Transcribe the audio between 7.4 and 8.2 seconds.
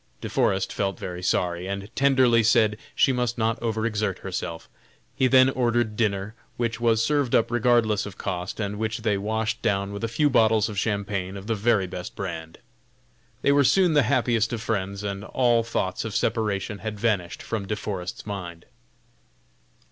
regardless of